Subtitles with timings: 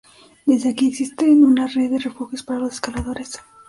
[0.47, 3.39] Desde aquí, existen una red de refugios para los escaladores.